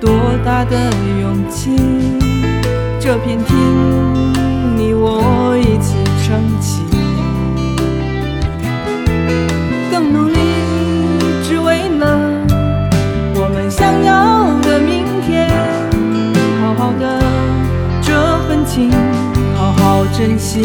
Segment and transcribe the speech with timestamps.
[0.00, 0.10] 多
[0.44, 1.76] 大的勇气？
[3.00, 3.56] 这片天，
[4.76, 5.94] 你我一起
[6.24, 6.82] 撑起，
[9.90, 10.38] 更努力，
[11.44, 12.18] 只为了
[13.36, 15.48] 我们想要的明天。
[16.60, 17.22] 好好的
[18.02, 18.12] 这
[18.48, 18.90] 份情，
[19.56, 20.64] 好好珍惜。